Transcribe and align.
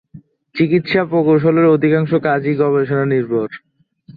চিকিৎসা 0.55 1.01
প্রকৌশলের 1.05 1.67
অধিকাংশ 1.67 2.11
কাজ 2.23 2.41
ই 2.45 2.53
গবেষণা 2.55 3.05
নির্ভর। 3.05 3.47